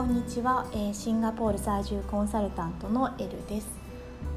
[0.00, 3.68] こんにちは、えー、シンガポール在住コンサルタントのエルです。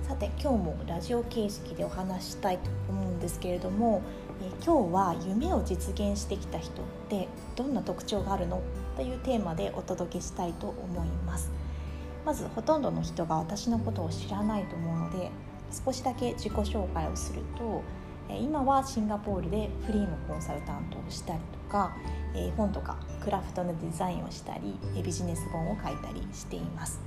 [0.05, 4.01] さて今日もラジオ形式でお話したいと思うんですけれども、
[4.41, 8.61] えー、今日は夢を実現してきた人ってどんな特徴があるの？
[8.97, 11.49] というテーマでお届けしたいと思います。
[12.25, 15.31] まずほとんどの人が私のことを知らないと思うので
[15.85, 17.81] 少しだけ自己紹介をすると
[18.37, 21.91] 今はシンガポールでフリーのコンサルタントをしたりとか
[22.55, 27.01] 本とかクラフトのデザインをしたりビジネス本を書いたりしています。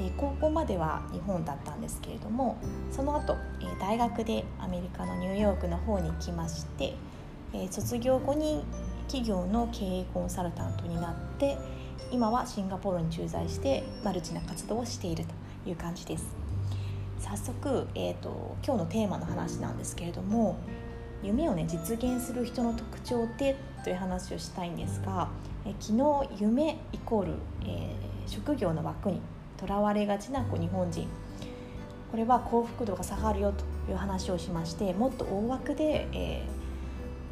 [0.00, 2.56] え高校までは日本だったんですけれども
[2.92, 6.94] その後え大学でアメリカのニューヨークの方に来まして
[7.52, 8.62] え卒業後に
[9.08, 11.58] 企業の経営コンサルタントになって
[12.12, 15.24] 今はシンガポールに駐在してマルチな活動をしている
[15.64, 16.36] という感じです。
[17.18, 20.56] 早速、えーと、今日のテーマの話なんですけれども
[21.22, 25.28] 夢をね実現する人の特徴ってという話をしたいんですが、
[25.64, 27.32] え昨日夢イコール、
[27.64, 29.20] えー、職業の枠に
[29.56, 31.08] とらわれがちな日本人
[32.10, 36.44] これは幸福度が下がるよという話をしましてもっと大枠で、え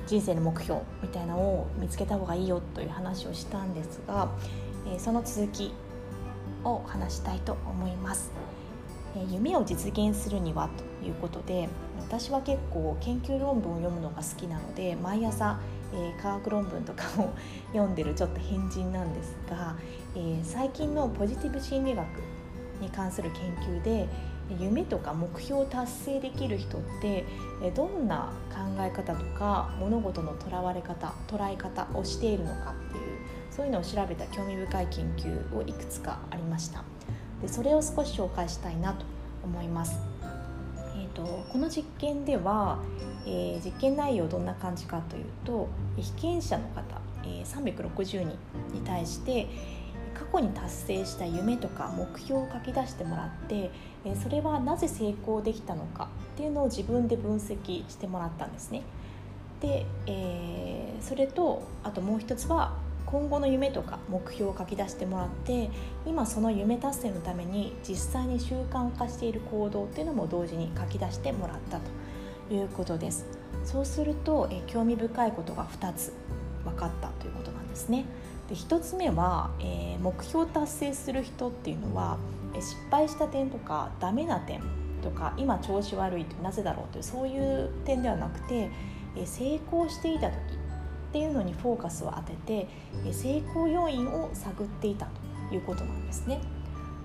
[0.04, 4.28] ー、人生の目標みたいなのを見つけた方がいいよという話をしたんですが、
[4.86, 5.72] えー、その続き
[6.64, 8.32] を話したいと思います。
[9.30, 11.68] 夢を実現するにはということで
[12.00, 15.58] 私は結構研究論文を読むのが好きなので毎朝、
[15.92, 17.34] えー、科学論文とかを
[17.72, 19.76] 読んでるちょっと変人なんですが、
[20.14, 22.06] えー、最近のポジティブ心理学
[22.80, 24.08] に関する研究で
[24.60, 27.24] 夢とか目標を達成できる人って
[27.74, 33.18] どんな考え方とか物事のとらわれ方捉え方をしているのかっていう
[33.50, 36.84] そういうのを調べた興味深い研究をいくつかありました。
[37.42, 39.04] でそれを少し紹介したいなと
[39.42, 40.15] 思います。
[41.16, 42.78] と、この実験では、
[43.24, 48.26] えー、実験内容どんな感じかというと被験者の方、えー、360人
[48.72, 49.48] に対して
[50.14, 53.70] 過去に達成した夢とか目標を書き出してもらって、
[54.04, 58.82] えー、それはなぜ成功できたのかっていうのを自分で分析してもらったんですね。
[59.60, 65.70] で、えー、それとあともう一つは今後の夢とか目標を書き出してもらって
[66.04, 71.78] 今その夢達成のために実際に習慣化している行動っていうのも同時に書き出してもらった
[72.48, 73.26] ということです。
[73.64, 76.12] そうするとえ興味深いことが2つ
[76.64, 78.04] 分かったということなんですね。
[78.48, 82.18] で1つ目は、えー、目標達成する人っていうのは
[82.54, 84.60] 失敗した点とかダメな点
[85.02, 88.70] とか今調子悪いってなぜだろうというそういう点ではなくて
[89.24, 90.36] 成功していた時
[91.08, 92.68] っていうのにフォーカスを当てて
[93.12, 95.06] 成功要因を探っていた
[95.48, 96.40] ということなんですね。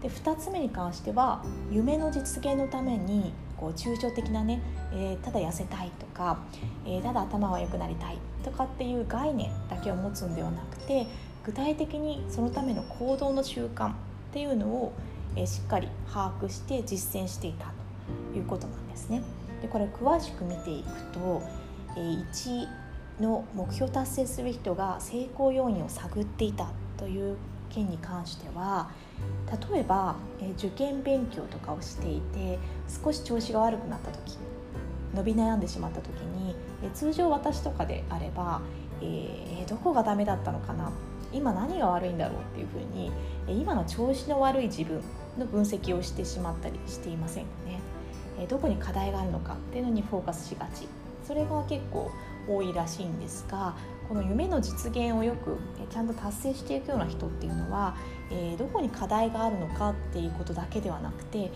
[0.02, 4.62] で2つ目に関しては夢の実現のためにこう抽象的なね、
[4.92, 6.40] えー、ただ痩せたいとか、
[6.86, 11.06] えー、ただ頭は良くなりたいとかっていう概念だけを持つんではなくて
[11.46, 13.94] 具体的にそのための行動の習慣っ
[14.34, 14.94] ていうのを、
[15.36, 17.72] えー、しっかり把握して実践していた
[18.32, 19.22] ということなんですね。
[19.62, 21.44] でこれ詳しく見ていくと、
[21.96, 22.68] えー、1
[23.22, 26.68] の目標達成する人が成功要因を探っていた
[26.98, 27.38] という
[27.70, 28.90] 件に関しては
[29.72, 30.16] 例えば、
[30.58, 32.58] 受験勉強とかをしていて
[33.04, 34.38] 少し調子が悪くなった時
[35.14, 36.56] 伸び悩んでしまった時に、
[36.94, 38.62] 通常私とかであれば、
[39.02, 40.92] えー、どこがダメだったのかな
[41.34, 43.12] 今何が悪いんだろうっていうふうに、
[43.48, 45.02] 今の調子の悪い自分
[45.38, 47.80] の分析をしてしまったりしていませんよね。
[48.48, 50.88] どこに課題があるのかっていうのにフォーカスしがち
[51.24, 52.10] それが結構
[52.48, 53.76] 多いらしいんですが
[54.08, 55.58] この夢の実現をよく
[55.90, 57.96] ちゃんと達成していくような人っていうのは、
[58.30, 61.52] えー、どこに課題があるのかっていうことだけではなくて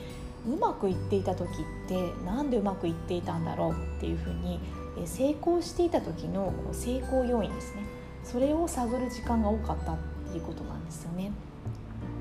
[0.47, 4.59] うまくいっていた時って何でうまくいっていたんだろうっていうふうに
[5.05, 7.83] 成功していた時の成功要因ですね
[8.23, 9.97] それを探る時間が多かったっ
[10.31, 11.31] ていうことなんですよね。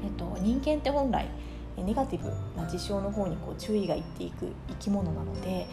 [0.05, 1.27] えっと、人間って本来
[1.77, 5.67] ネガティブな事象の方にこう注意がいっていく生き物なので、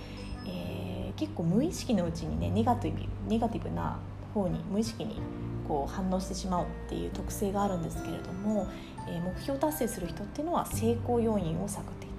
[0.47, 3.99] えー、結構無意識のうちにねネガティブネガティブな
[4.33, 5.19] 方に無意識に
[5.67, 8.67] こう反応してしまうっていう特性があるんですけれども、
[9.07, 12.09] えー、目標達成する人っていうのは成功要因を探ってい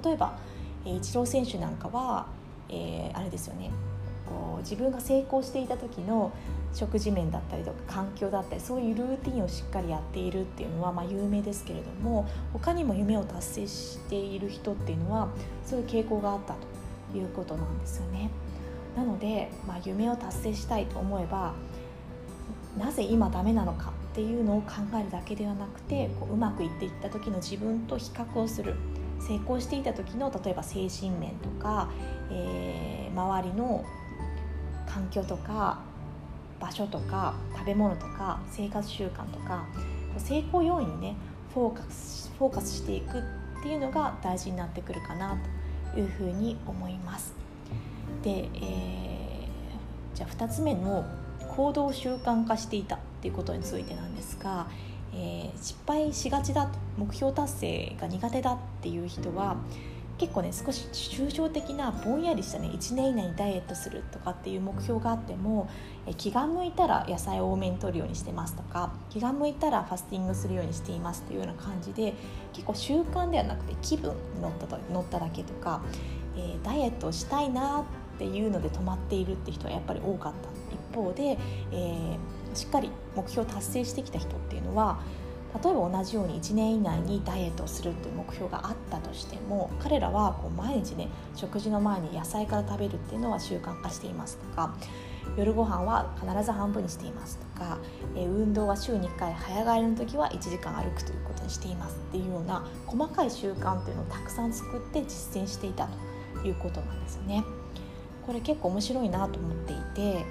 [0.00, 0.08] た。
[0.08, 0.38] 例えば、
[0.84, 2.26] えー、イチロー選手なんかは、
[2.68, 3.70] えー、あれですよね。
[4.26, 6.32] こう自分が成功していた時の
[6.72, 15.28] 食事面だったりとか環境だったりそういうルーティンをしっかりやっているっていうのはまあ有名ですけれども他にも夢を達成している人っていうのは
[15.66, 16.81] そういう傾向があったと。
[17.18, 18.30] いうことなんですよね。
[18.96, 21.54] なので、まあ、夢を達成したいと思えば
[22.78, 28.74] なぜ今ダメなのかっていうのを考えるだけではなくてこううまくいっていった時の自分と比較をする。
[29.22, 31.88] 成功していた時の例えば精神面とか、
[32.30, 33.84] えー、周りの
[34.84, 35.78] 環境とか
[36.60, 39.64] 場所とか食べ物とか生活習慣とか
[40.18, 41.16] 成功要因にね
[41.54, 43.22] フォーカスフォーカスしていくっ
[43.62, 45.36] ていうのが大事になってくるかなと
[45.96, 47.34] いうふうに思います。
[48.22, 51.04] で、えー、じゃあ2つ目の
[51.56, 54.66] 行動習慣化していたっていうことについてなんですが、
[55.14, 59.56] えー、失敗しがちだと目標達成が苦手だっていう人は
[60.22, 65.68] 結構ね少し抽象的なぼんやりしたね1年以内にダイエットするとかっていう目標があっても
[66.06, 72.14] え気が向いたら野菜を多めに摂るようにしてますとか気が向いたらファスティングするようにしていますというような感じで
[72.52, 75.82] 結構習慣ではなくて気分に乗ったと乗っただけとか、
[76.36, 77.84] えー、ダイエットをしたいなっ
[78.16, 80.48] ていうので止まっているって人はやっぱり多かった。
[80.72, 81.36] 一方で、
[81.72, 85.00] えー、しっかり目標を達成してきた人っていうのは
[85.62, 94.74] 例えば同じように1年以内にダイエットをするという目標があったとしても彼らはこう毎日ね食事の前に野菜から食べるっていうのは習慣化していますとか
[95.36, 97.78] 夜ご飯は必ず半分にしていますとか、
[98.16, 105.88] え運動は週に1回早帰りの時は1時間歩くということにしていますっていうような細かい習慣っていうのをたくさん作って実践していた
[106.34, 107.44] ということなんですよね。
[108.26, 110.24] これ結構面白いなと思っていて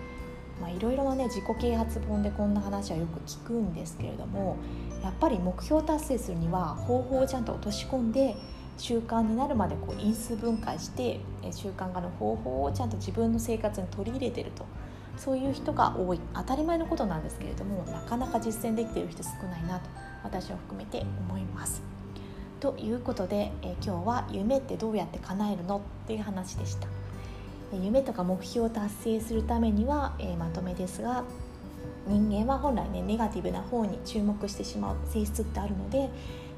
[0.69, 4.58] いろいろなね自己啓発本でこんな話はよく聞くんですけれども
[5.04, 8.36] やっぱり目標達成するには方法をちゃんと落とし込んで
[8.78, 11.19] 習慣になるまでこう因数分解して
[11.52, 14.66] 習慣化の方法をちゃんと自分の生活に取り入れてると
[15.18, 19.90] そういう人が多い当たり前のことなんですけれどもなかなか実践できている人少ないなと
[20.24, 21.81] 私を含めて思います。
[22.60, 25.78] ということで、え今日は夢ってどうやって叶えるの？
[25.78, 26.88] っていう話でした。
[27.77, 31.23] 夢とか目標を達成するためには、えまとめですが
[32.07, 36.09] 人間は本来ねネガティブな方に注目してしまう性質ってあるので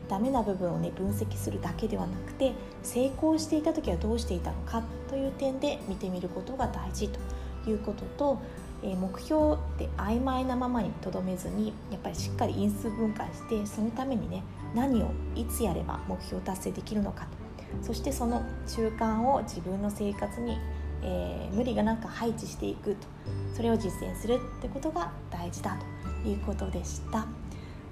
[0.08, 8.40] ダメな部分をね分析するだけではなくて成功していた時はどうしていたのかという点で見てみることが大事ということと、
[8.84, 14.44] え目標って曖昧なままにとどめずにやっぱりしっかり因数分解してそのためにね
[14.76, 17.44] 何をいつやれば目標達成できるのかと。
[17.82, 20.58] そしてその習慣を自分の生活に
[21.04, 23.08] えー、無理がなんか配置していくと。
[23.56, 25.94] それを実践するってことが大事だと。
[26.28, 27.26] いうことでした。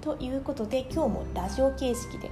[0.00, 2.30] ということで今日もラジオ形式で、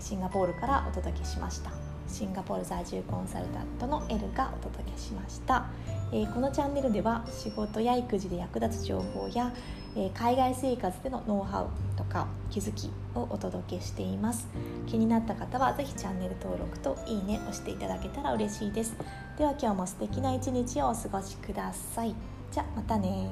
[0.00, 1.70] シンガポールからお届けしました。
[2.06, 5.66] シンガポール在住コンサルタントのエルがお届けしました、
[6.12, 9.54] えー、このチャンネルでは仕事や育児で役立つ情報や、
[9.96, 14.46] えー、海外生活でのノウハウとか気づきをお届けしています。
[14.86, 18.94] 気になった方は是非チャンネル登録といいね押していただけたら嬉しいです。
[19.38, 22.14] では今日も素敵な一日をお過ごしください。
[22.50, 23.30] じゃまたね